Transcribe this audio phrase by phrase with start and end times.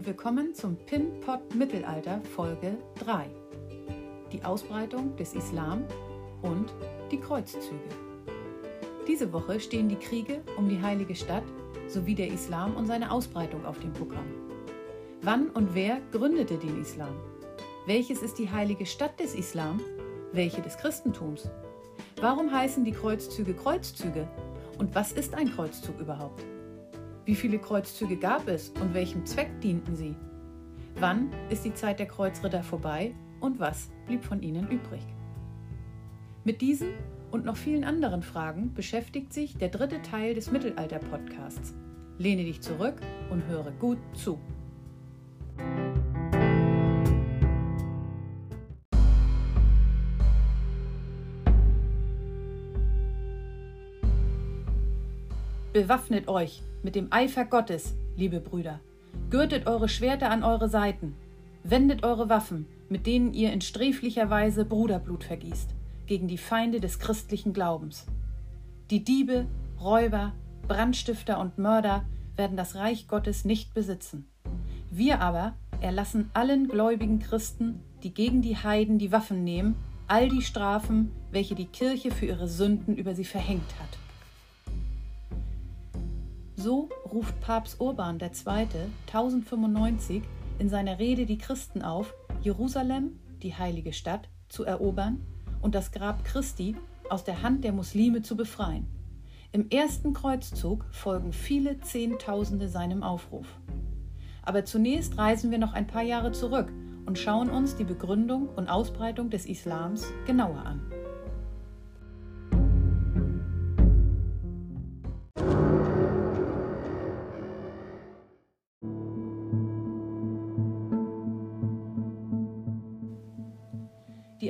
[0.00, 3.26] und willkommen zum Pin-Pod Mittelalter Folge 3.
[4.32, 5.84] Die Ausbreitung des Islam
[6.40, 6.72] und
[7.10, 7.76] die Kreuzzüge.
[9.06, 11.42] Diese Woche stehen die Kriege um die heilige Stadt
[11.86, 14.24] sowie der Islam und seine Ausbreitung auf dem Programm.
[15.20, 17.14] Wann und wer gründete den Islam?
[17.84, 19.82] Welches ist die heilige Stadt des Islam?
[20.32, 21.50] Welche des Christentums?
[22.22, 24.26] Warum heißen die Kreuzzüge Kreuzzüge?
[24.78, 26.42] Und was ist ein Kreuzzug überhaupt?
[27.30, 30.16] Wie viele Kreuzzüge gab es und welchem Zweck dienten sie?
[30.96, 35.06] Wann ist die Zeit der Kreuzritter vorbei und was blieb von ihnen übrig?
[36.42, 36.88] Mit diesen
[37.30, 41.72] und noch vielen anderen Fragen beschäftigt sich der dritte Teil des Mittelalter-Podcasts.
[42.18, 42.96] Lehne dich zurück
[43.30, 44.40] und höre gut zu.
[55.72, 58.80] Bewaffnet euch mit dem Eifer Gottes, liebe Brüder.
[59.30, 61.14] Gürtet eure Schwerter an eure Seiten.
[61.62, 65.70] Wendet eure Waffen, mit denen ihr in sträflicher Weise Bruderblut vergießt,
[66.06, 68.06] gegen die Feinde des christlichen Glaubens.
[68.90, 69.46] Die Diebe,
[69.80, 70.32] Räuber,
[70.66, 74.26] Brandstifter und Mörder werden das Reich Gottes nicht besitzen.
[74.90, 79.76] Wir aber erlassen allen gläubigen Christen, die gegen die Heiden die Waffen nehmen,
[80.08, 84.09] all die Strafen, welche die Kirche für ihre Sünden über sie verhängt hat.
[86.62, 88.28] So ruft Papst Urban II.
[89.06, 90.22] 1095
[90.58, 95.24] in seiner Rede die Christen auf, Jerusalem, die heilige Stadt, zu erobern
[95.62, 96.76] und das Grab Christi
[97.08, 98.86] aus der Hand der Muslime zu befreien.
[99.52, 103.46] Im ersten Kreuzzug folgen viele Zehntausende seinem Aufruf.
[104.42, 106.70] Aber zunächst reisen wir noch ein paar Jahre zurück
[107.06, 110.99] und schauen uns die Begründung und Ausbreitung des Islams genauer an.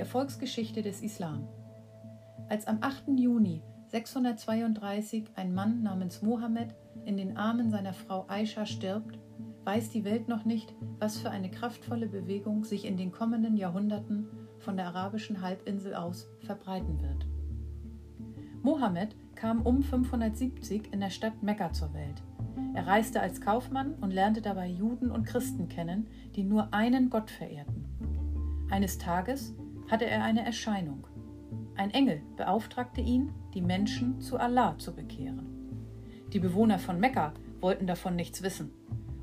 [0.00, 1.46] Erfolgsgeschichte des Islam.
[2.48, 3.04] Als am 8.
[3.16, 6.74] Juni 632 ein Mann namens Mohammed
[7.04, 9.18] in den Armen seiner Frau Aisha stirbt,
[9.64, 14.26] weiß die Welt noch nicht, was für eine kraftvolle Bewegung sich in den kommenden Jahrhunderten
[14.58, 17.26] von der arabischen Halbinsel aus verbreiten wird.
[18.62, 22.22] Mohammed kam um 570 in der Stadt Mekka zur Welt.
[22.74, 26.06] Er reiste als Kaufmann und lernte dabei Juden und Christen kennen,
[26.36, 27.84] die nur einen Gott verehrten.
[28.70, 29.54] Eines Tages
[29.90, 31.06] hatte er eine Erscheinung.
[31.76, 35.46] Ein Engel beauftragte ihn, die Menschen zu Allah zu bekehren.
[36.32, 38.70] Die Bewohner von Mekka wollten davon nichts wissen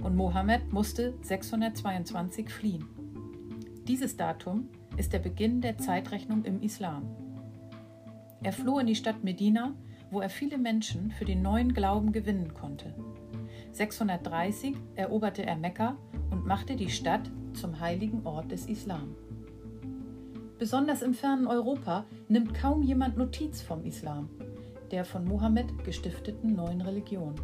[0.02, 2.86] und Mohammed musste 622 fliehen.
[3.88, 7.04] Dieses Datum ist der Beginn der Zeitrechnung im Islam.
[8.44, 9.74] Er floh in die Stadt Medina,
[10.12, 12.94] wo er viele Menschen für den neuen Glauben gewinnen konnte.
[13.72, 15.98] 630 eroberte er Mekka
[16.32, 19.16] und machte die Stadt zum heiligen Ort des Islam.
[20.59, 24.28] Besonders im fernen Europa nimmt kaum jemand Notiz vom Islam,
[24.90, 27.35] der von Mohammed gestifteten neuen Religion.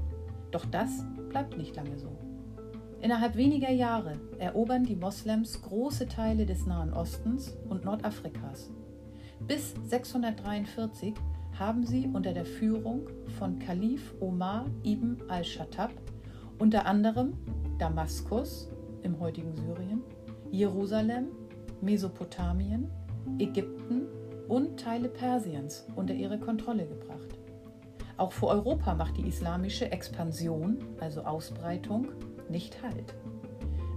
[0.50, 2.18] Doch das bleibt nicht lange so.
[3.02, 8.72] Innerhalb weniger Jahre erobern die Moslems große Teile des Nahen Ostens und Nordafrikas.
[9.42, 11.14] Bis 643
[11.60, 13.08] haben sie unter der Führung
[13.38, 15.92] von Kalif Omar ibn al-Shattab
[16.58, 17.34] unter anderem
[17.78, 18.70] Damaskus
[19.04, 20.02] im heutigen Syrien,
[20.50, 21.28] Jerusalem,
[21.82, 22.90] Mesopotamien,
[23.40, 24.08] Ägypten
[24.48, 27.40] und Teile Persiens unter ihre Kontrolle gebracht.
[28.18, 32.10] Auch für Europa macht die islamische Expansion, also Ausbreitung,
[32.50, 33.16] nicht Halt.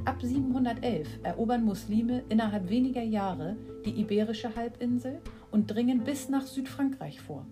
[0.05, 5.21] Ab 711 erobern Muslime innerhalb weniger Jahre die iberische Halbinsel
[5.51, 7.45] und dringen bis nach Südfrankreich vor.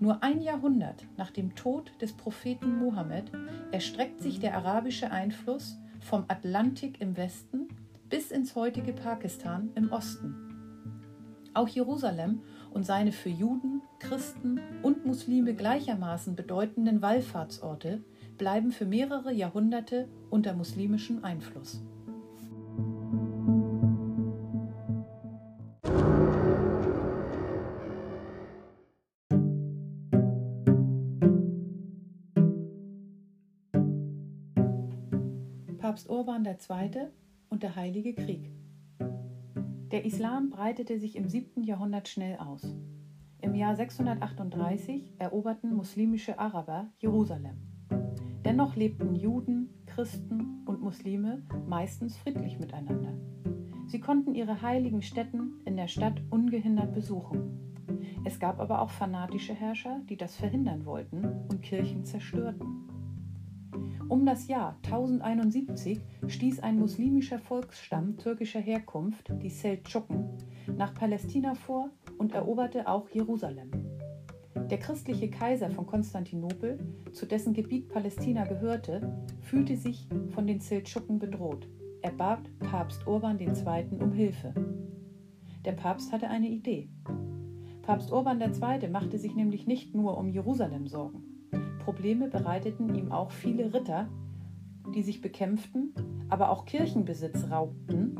[0.00, 3.30] Nur ein Jahrhundert nach dem Tod des Propheten Mohammed
[3.70, 7.68] erstreckt sich der arabische Einfluss vom Atlantik im Westen
[8.10, 10.51] bis ins heutige Pakistan im Osten.
[11.54, 12.40] Auch Jerusalem
[12.70, 18.02] und seine für Juden, Christen und Muslime gleichermaßen bedeutenden Wallfahrtsorte
[18.38, 21.82] bleiben für mehrere Jahrhunderte unter muslimischem Einfluss.
[35.78, 37.08] Papst Urban II.
[37.50, 38.50] und der Heilige Krieg.
[39.92, 41.64] Der Islam breitete sich im 7.
[41.64, 42.74] Jahrhundert schnell aus.
[43.42, 47.58] Im Jahr 638 eroberten muslimische Araber Jerusalem.
[48.42, 53.12] Dennoch lebten Juden, Christen und Muslime meistens friedlich miteinander.
[53.86, 57.74] Sie konnten ihre heiligen Stätten in der Stadt ungehindert besuchen.
[58.24, 62.81] Es gab aber auch fanatische Herrscher, die das verhindern wollten und Kirchen zerstörten.
[64.12, 70.28] Um das Jahr 1071 stieß ein muslimischer Volksstamm türkischer Herkunft, die Seldschuken,
[70.76, 71.88] nach Palästina vor
[72.18, 73.70] und eroberte auch Jerusalem.
[74.68, 76.78] Der christliche Kaiser von Konstantinopel,
[77.12, 81.66] zu dessen Gebiet Palästina gehörte, fühlte sich von den Seldschuken bedroht.
[82.02, 83.86] Er bat Papst Urban II.
[83.98, 84.52] um Hilfe.
[85.64, 86.90] Der Papst hatte eine Idee.
[87.80, 88.90] Papst Urban II.
[88.90, 91.31] machte sich nämlich nicht nur um Jerusalem Sorgen.
[91.84, 94.08] Probleme bereiteten ihm auch viele Ritter,
[94.94, 95.92] die sich bekämpften,
[96.28, 98.16] aber auch Kirchenbesitz raubten,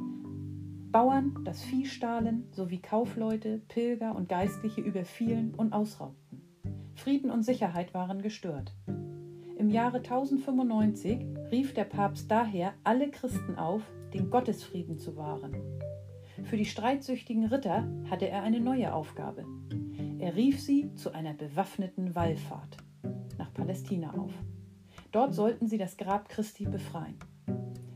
[0.90, 6.42] Bauern das Vieh stahlen sowie Kaufleute, Pilger und Geistliche überfielen und ausraubten.
[6.94, 8.74] Frieden und Sicherheit waren gestört.
[9.56, 13.82] Im Jahre 1095 rief der Papst daher alle Christen auf,
[14.12, 15.56] den Gottesfrieden zu wahren.
[16.44, 19.46] Für die streitsüchtigen Ritter hatte er eine neue Aufgabe.
[20.18, 22.81] Er rief sie zu einer bewaffneten Wallfahrt
[23.52, 24.32] nach Palästina auf.
[25.10, 27.16] Dort sollten sie das Grab Christi befreien.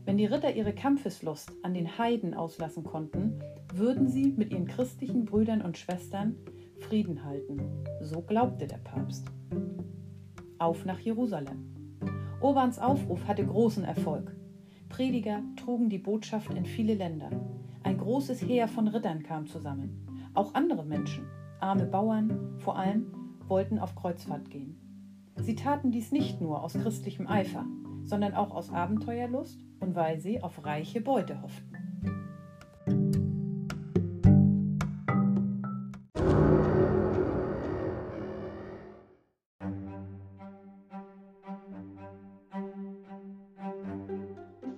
[0.05, 3.39] Wenn die Ritter ihre Kampfeslust an den Heiden auslassen konnten,
[3.73, 6.35] würden sie mit ihren christlichen Brüdern und Schwestern
[6.79, 7.59] Frieden halten.
[8.01, 9.27] So glaubte der Papst.
[10.59, 11.73] Auf nach Jerusalem.
[12.39, 14.35] Urbans Aufruf hatte großen Erfolg.
[14.89, 17.29] Prediger trugen die Botschaft in viele Länder.
[17.83, 20.05] Ein großes Heer von Rittern kam zusammen.
[20.33, 21.25] Auch andere Menschen,
[21.59, 23.07] arme Bauern vor allem,
[23.47, 24.86] wollten auf Kreuzfahrt gehen.
[25.39, 27.65] Sie taten dies nicht nur aus christlichem Eifer,
[28.03, 31.73] sondern auch aus Abenteuerlust und weil sie auf reiche Beute hofften.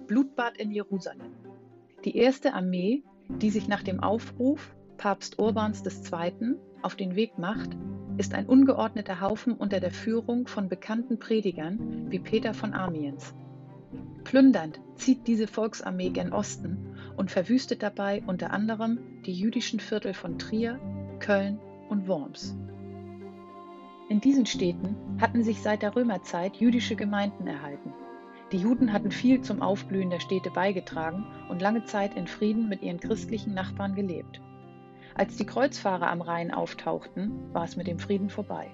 [0.08, 1.34] Blutbad in Jerusalem.
[2.04, 6.56] Die erste Armee, die sich nach dem Aufruf Papst Urbans II.
[6.82, 7.78] auf den Weg macht,
[8.20, 13.34] ist ein ungeordneter Haufen unter der Führung von bekannten Predigern wie Peter von Amiens.
[14.26, 20.38] Plündernd zieht diese Volksarmee gen Osten und verwüstet dabei unter anderem die jüdischen Viertel von
[20.38, 20.78] Trier,
[21.20, 22.58] Köln und Worms.
[24.10, 27.94] In diesen Städten hatten sich seit der Römerzeit jüdische Gemeinden erhalten.
[28.52, 32.82] Die Juden hatten viel zum Aufblühen der Städte beigetragen und lange Zeit in Frieden mit
[32.82, 34.42] ihren christlichen Nachbarn gelebt.
[35.20, 38.70] Als die Kreuzfahrer am Rhein auftauchten, war es mit dem Frieden vorbei.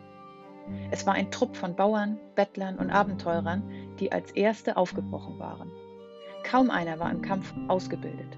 [0.91, 3.63] Es war ein Trupp von Bauern, Bettlern und Abenteurern,
[3.99, 5.71] die als erste aufgebrochen waren.
[6.43, 8.37] Kaum einer war im Kampf ausgebildet.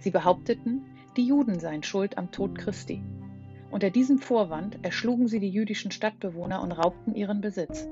[0.00, 0.84] Sie behaupteten,
[1.16, 3.04] die Juden seien schuld am Tod Christi.
[3.70, 7.88] Unter diesem Vorwand erschlugen sie die jüdischen Stadtbewohner und raubten ihren Besitz.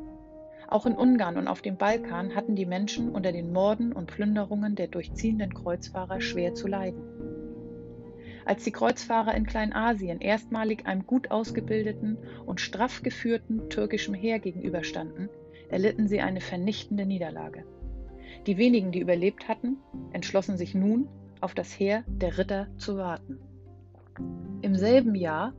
[0.67, 4.75] Auch in Ungarn und auf dem Balkan hatten die Menschen unter den Morden und Plünderungen
[4.75, 7.22] der durchziehenden Kreuzfahrer schwer zu leiden.
[8.45, 15.29] Als die Kreuzfahrer in Kleinasien erstmalig einem gut ausgebildeten und straff geführten türkischen Heer gegenüberstanden,
[15.69, 17.65] erlitten sie eine vernichtende Niederlage.
[18.47, 19.77] Die wenigen, die überlebt hatten,
[20.13, 21.09] entschlossen sich nun,
[21.41, 23.39] auf das Heer der Ritter zu warten.
[24.63, 25.55] Im selben Jahr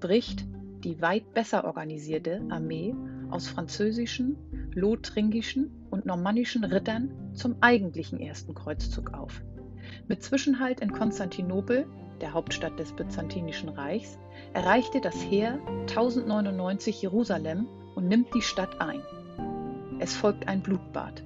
[0.00, 0.46] bricht
[0.84, 2.94] die weit besser organisierte Armee
[3.30, 4.36] aus französischen,
[4.74, 9.42] lothringischen und normannischen Rittern zum eigentlichen ersten Kreuzzug auf.
[10.06, 11.86] Mit Zwischenhalt in Konstantinopel
[12.20, 14.18] der Hauptstadt des Byzantinischen Reichs,
[14.52, 19.02] erreichte das Heer 1099 Jerusalem und nimmt die Stadt ein.
[19.98, 21.22] Es folgt ein Blutbad.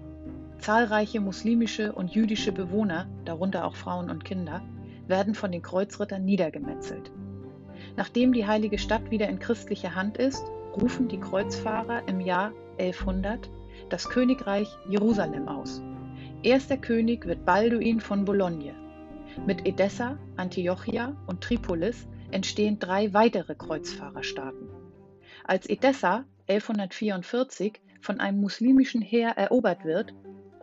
[0.59, 4.63] Zahlreiche muslimische und jüdische Bewohner, darunter auch Frauen und Kinder,
[5.09, 7.11] werden von den Kreuzrittern niedergemetzelt.
[7.97, 10.45] Nachdem die heilige Stadt wieder in christlicher Hand ist,
[10.81, 13.51] rufen die Kreuzfahrer im Jahr 1100
[13.89, 15.83] das Königreich Jerusalem aus.
[16.43, 18.75] Erster König wird Balduin von Bologne.
[19.47, 24.69] Mit Edessa, Antiochia und Tripolis entstehen drei weitere Kreuzfahrerstaaten.
[25.45, 30.15] Als Edessa 1144 von einem muslimischen Heer erobert wird,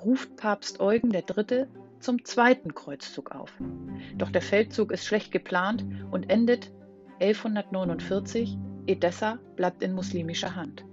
[0.04, 1.66] ruft Papst Eugen III.
[2.00, 3.54] zum zweiten Kreuzzug auf.
[4.18, 6.72] Doch der Feldzug ist schlecht geplant und endet
[7.20, 8.58] 1149.
[8.88, 10.86] Edessa bleibt in muslimischer Hand.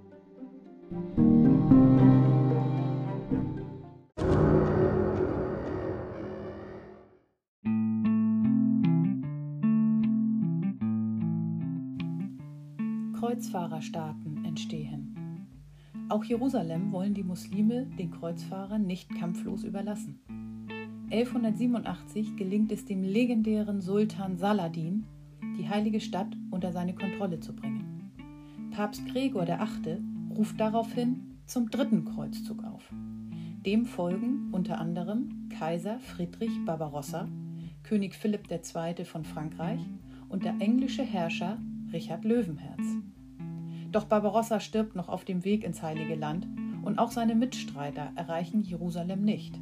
[13.37, 15.45] Kreuzfahrerstaaten entstehen.
[16.09, 20.19] Auch Jerusalem wollen die Muslime den Kreuzfahrern nicht kampflos überlassen.
[21.11, 25.05] 1187 gelingt es dem legendären Sultan Saladin,
[25.55, 28.11] die heilige Stadt unter seine Kontrolle zu bringen.
[28.71, 29.99] Papst Gregor VIII.
[30.35, 32.91] ruft daraufhin zum dritten Kreuzzug auf.
[33.63, 37.27] Dem folgen unter anderem Kaiser Friedrich Barbarossa,
[37.83, 39.05] König Philipp II.
[39.05, 39.81] von Frankreich
[40.27, 41.59] und der englische Herrscher
[41.93, 42.81] Richard Löwenherz.
[43.91, 46.47] Doch Barbarossa stirbt noch auf dem Weg ins Heilige Land
[46.83, 49.59] und auch seine Mitstreiter erreichen Jerusalem nicht.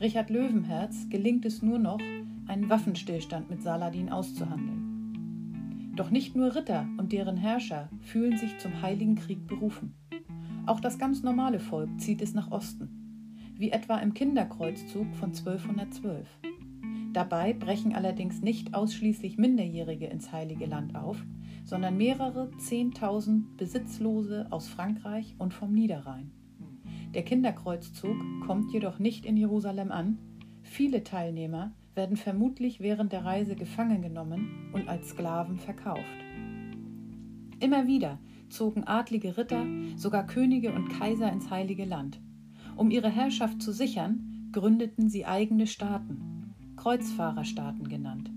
[0.00, 2.00] Richard Löwenherz gelingt es nur noch,
[2.46, 5.92] einen Waffenstillstand mit Saladin auszuhandeln.
[5.94, 9.94] Doch nicht nur Ritter und deren Herrscher fühlen sich zum Heiligen Krieg berufen.
[10.66, 12.88] Auch das ganz normale Volk zieht es nach Osten,
[13.56, 16.26] wie etwa im Kinderkreuzzug von 1212.
[17.12, 21.22] Dabei brechen allerdings nicht ausschließlich Minderjährige ins Heilige Land auf,
[21.70, 26.32] sondern mehrere Zehntausend Besitzlose aus Frankreich und vom Niederrhein.
[27.14, 30.18] Der Kinderkreuzzug kommt jedoch nicht in Jerusalem an.
[30.62, 36.00] Viele Teilnehmer werden vermutlich während der Reise gefangen genommen und als Sklaven verkauft.
[37.60, 42.20] Immer wieder zogen adlige Ritter, sogar Könige und Kaiser ins heilige Land.
[42.74, 48.32] Um ihre Herrschaft zu sichern, gründeten sie eigene Staaten, Kreuzfahrerstaaten genannt.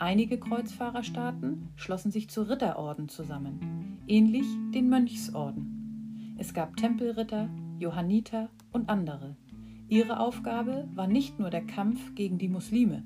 [0.00, 6.34] Einige Kreuzfahrerstaaten schlossen sich zu Ritterorden zusammen, ähnlich den Mönchsorden.
[6.38, 9.36] Es gab Tempelritter, Johanniter und andere.
[9.90, 13.04] Ihre Aufgabe war nicht nur der Kampf gegen die Muslime.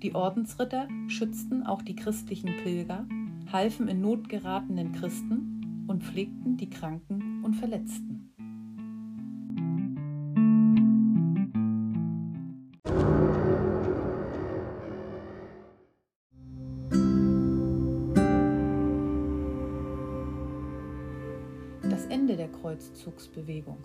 [0.00, 3.04] Die Ordensritter schützten auch die christlichen Pilger,
[3.50, 8.21] halfen in Not geratenen Christen und pflegten die Kranken und Verletzten.
[22.62, 23.78] Kreuzzugsbewegung.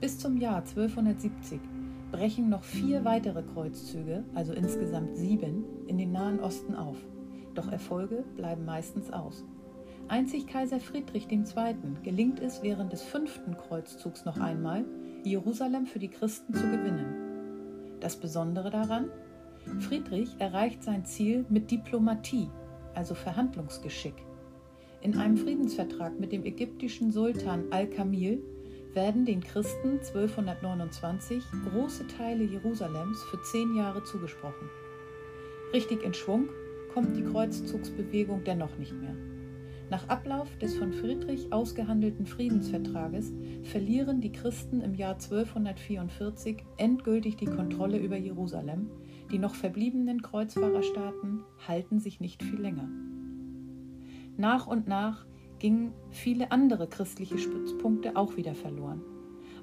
[0.00, 1.60] Bis zum Jahr 1270
[2.10, 6.96] brechen noch vier weitere Kreuzzüge, also insgesamt sieben, in den Nahen Osten auf.
[7.54, 9.44] Doch Erfolge bleiben meistens aus.
[10.08, 11.44] Einzig Kaiser Friedrich II.
[12.02, 14.84] gelingt es während des fünften Kreuzzugs noch einmal,
[15.22, 18.00] Jerusalem für die Christen zu gewinnen.
[18.00, 19.10] Das Besondere daran?
[19.78, 22.48] Friedrich erreicht sein Ziel mit Diplomatie,
[22.94, 24.14] also Verhandlungsgeschick.
[25.02, 28.42] In einem Friedensvertrag mit dem ägyptischen Sultan Al-Kamil
[28.92, 34.68] werden den Christen 1229 große Teile Jerusalems für zehn Jahre zugesprochen.
[35.72, 36.50] Richtig in Schwung
[36.92, 39.14] kommt die Kreuzzugsbewegung dennoch nicht mehr.
[39.88, 43.32] Nach Ablauf des von Friedrich ausgehandelten Friedensvertrages
[43.64, 48.90] verlieren die Christen im Jahr 1244 endgültig die Kontrolle über Jerusalem.
[49.32, 52.88] Die noch verbliebenen Kreuzfahrerstaaten halten sich nicht viel länger.
[54.40, 55.26] Nach und nach
[55.58, 59.02] gingen viele andere christliche Stützpunkte auch wieder verloren.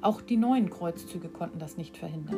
[0.01, 2.37] Auch die neuen Kreuzzüge konnten das nicht verhindern.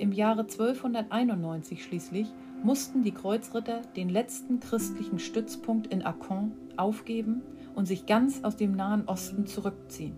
[0.00, 2.26] Im Jahre 1291 schließlich
[2.64, 7.42] mussten die Kreuzritter den letzten christlichen Stützpunkt in Akkon aufgeben
[7.76, 10.16] und sich ganz aus dem Nahen Osten zurückziehen.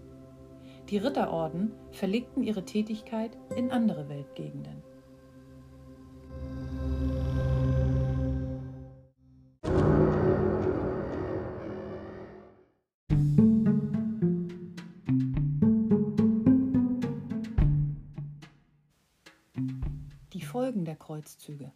[0.88, 4.82] Die Ritterorden verlegten ihre Tätigkeit in andere Weltgegenden.
[21.24, 21.72] Kreuzzüge.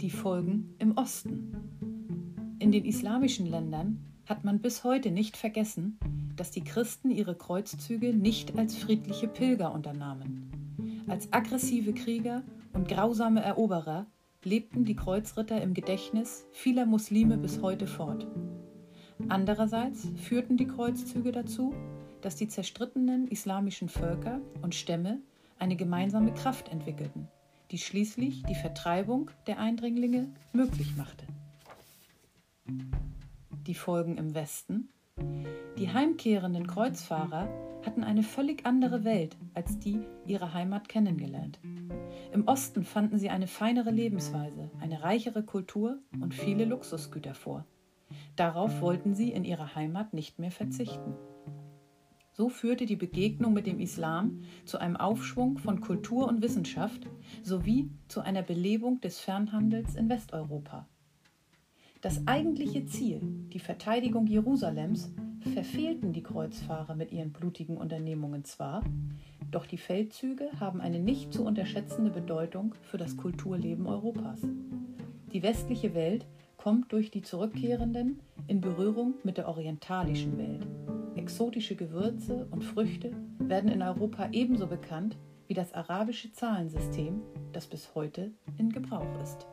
[0.00, 2.54] Die Folgen im Osten.
[2.60, 5.98] In den islamischen Ländern hat man bis heute nicht vergessen,
[6.36, 11.04] dass die Christen ihre Kreuzzüge nicht als friedliche Pilger unternahmen.
[11.08, 14.06] Als aggressive Krieger und grausame Eroberer
[14.44, 18.28] lebten die Kreuzritter im Gedächtnis vieler Muslime bis heute fort.
[19.28, 21.74] Andererseits führten die Kreuzzüge dazu,
[22.20, 25.18] dass die zerstrittenen islamischen Völker und Stämme
[25.58, 27.26] eine gemeinsame Kraft entwickelten
[27.70, 31.26] die schließlich die Vertreibung der Eindringlinge möglich machte.
[33.66, 34.88] Die Folgen im Westen.
[35.78, 37.48] Die heimkehrenden Kreuzfahrer
[37.84, 41.60] hatten eine völlig andere Welt als die ihrer Heimat kennengelernt.
[42.32, 47.64] Im Osten fanden sie eine feinere Lebensweise, eine reichere Kultur und viele Luxusgüter vor.
[48.36, 51.14] Darauf wollten sie in ihrer Heimat nicht mehr verzichten.
[52.36, 57.06] So führte die Begegnung mit dem Islam zu einem Aufschwung von Kultur und Wissenschaft
[57.42, 60.86] sowie zu einer Belebung des Fernhandels in Westeuropa.
[62.02, 63.22] Das eigentliche Ziel,
[63.54, 65.14] die Verteidigung Jerusalems,
[65.54, 68.84] verfehlten die Kreuzfahrer mit ihren blutigen Unternehmungen zwar,
[69.50, 74.42] doch die Feldzüge haben eine nicht zu unterschätzende Bedeutung für das Kulturleben Europas.
[75.32, 76.26] Die westliche Welt
[76.58, 80.66] kommt durch die Zurückkehrenden in Berührung mit der orientalischen Welt.
[81.26, 85.18] Exotische Gewürze und Früchte werden in Europa ebenso bekannt
[85.48, 87.20] wie das arabische Zahlensystem,
[87.52, 89.44] das bis heute in Gebrauch ist.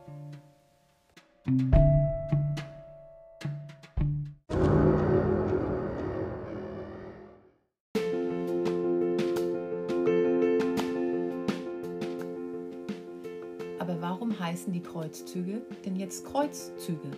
[13.80, 17.10] Aber warum heißen die Kreuzzüge denn jetzt Kreuzzüge?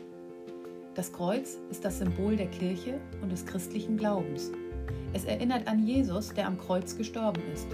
[0.97, 4.51] Das Kreuz ist das Symbol der Kirche und des christlichen Glaubens.
[5.13, 7.67] Es erinnert an Jesus, der am Kreuz gestorben ist.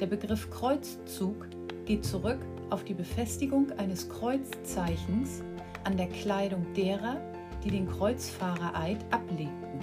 [0.00, 1.46] Der Begriff Kreuzzug
[1.84, 2.38] geht zurück
[2.70, 5.42] auf die Befestigung eines Kreuzzeichens
[5.84, 7.20] an der Kleidung derer,
[7.62, 9.80] die den Kreuzfahrereid ablegten.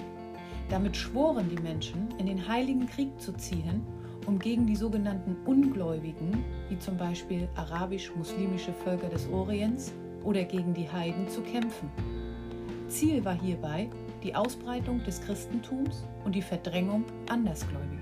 [0.68, 3.86] Damit schworen die Menschen, in den heiligen Krieg zu ziehen,
[4.26, 9.92] um gegen die sogenannten Ungläubigen, wie zum Beispiel arabisch-muslimische Völker des Orients,
[10.24, 11.88] oder gegen die Heiden zu kämpfen.
[12.88, 13.88] Ziel war hierbei
[14.22, 17.96] die Ausbreitung des Christentums und die Verdrängung Andersgläubiger.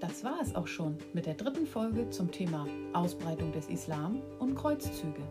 [0.00, 4.54] Das war es auch schon mit der dritten Folge zum Thema Ausbreitung des Islam und
[4.54, 5.22] Kreuzzüge.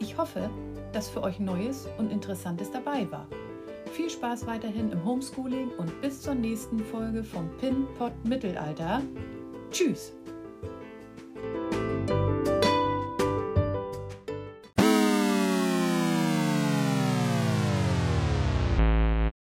[0.00, 0.50] Ich hoffe,
[0.92, 3.26] dass für euch Neues und Interessantes dabei war.
[3.98, 9.02] Viel Spaß weiterhin im Homeschooling und bis zur nächsten Folge vom Pin Pot Mittelalter.
[9.72, 10.12] Tschüss!